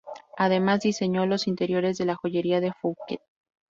[0.35, 3.21] Además, diseñó los interiores de la joyería de Fouquet.